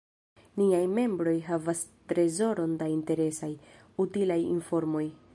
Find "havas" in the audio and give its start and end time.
1.49-1.83